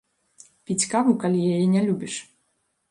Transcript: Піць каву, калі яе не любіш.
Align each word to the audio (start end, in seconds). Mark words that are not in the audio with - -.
Піць 0.69 0.87
каву, 0.93 1.11
калі 1.25 1.45
яе 1.59 1.61
не 1.77 1.81
любіш. 1.91 2.21